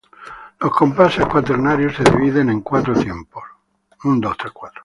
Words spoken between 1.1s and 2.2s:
cuaternarios se